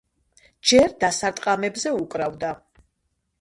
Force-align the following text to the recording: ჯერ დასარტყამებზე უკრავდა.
ჯერ 0.71 0.95
დასარტყამებზე 1.03 1.93
უკრავდა. 1.99 2.51